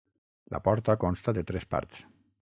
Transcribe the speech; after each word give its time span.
La 0.53 0.61
porta 0.67 0.95
consta 1.03 1.33
de 1.39 1.43
tres 1.51 1.67
parts. 1.75 2.03